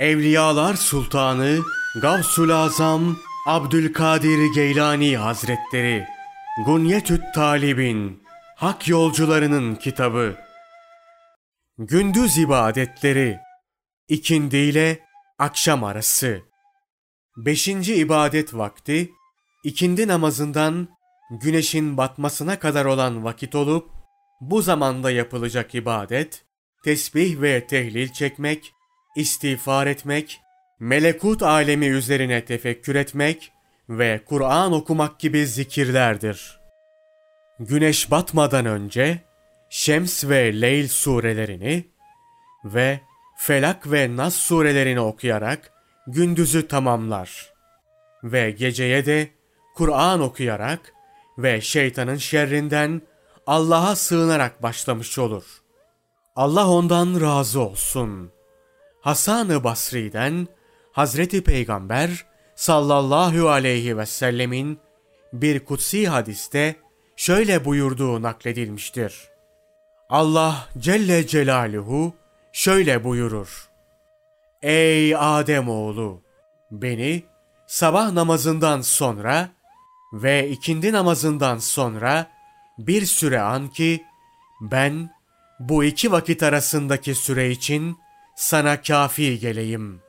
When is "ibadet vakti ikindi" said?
17.94-20.08